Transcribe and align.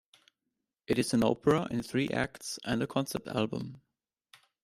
It 0.87 0.97
is 0.97 1.13
an 1.13 1.23
opera 1.23 1.67
in 1.69 1.83
three 1.83 2.09
acts 2.09 2.57
and 2.65 2.81
a 2.81 2.87
concept 2.87 3.27
album. 3.27 3.83